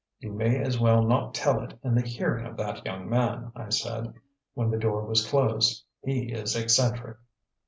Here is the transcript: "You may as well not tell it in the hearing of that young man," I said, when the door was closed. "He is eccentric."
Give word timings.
"You 0.19 0.31
may 0.33 0.57
as 0.59 0.79
well 0.79 1.03
not 1.03 1.35
tell 1.35 1.61
it 1.63 1.77
in 1.83 1.93
the 1.93 2.01
hearing 2.01 2.47
of 2.47 2.57
that 2.57 2.83
young 2.87 3.07
man," 3.07 3.51
I 3.55 3.69
said, 3.69 4.11
when 4.55 4.71
the 4.71 4.79
door 4.79 5.05
was 5.05 5.23
closed. 5.23 5.85
"He 6.03 6.31
is 6.33 6.55
eccentric." 6.55 7.17